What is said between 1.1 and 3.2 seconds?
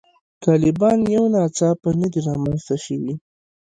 یو ناڅاپه نه دي رامنځته شوي.